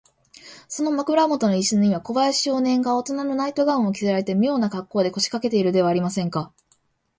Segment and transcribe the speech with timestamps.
[0.67, 6.51] その枕もとのイスには、小林少年がおとなのナイト・ガウンを着せられて、みょうなかっこうで、こしかけているではありませんか。